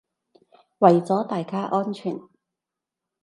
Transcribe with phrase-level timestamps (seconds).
[0.79, 2.19] 為咗大家安全